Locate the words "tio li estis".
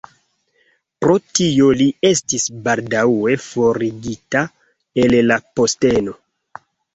1.39-2.45